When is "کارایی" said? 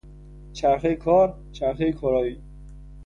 1.93-2.41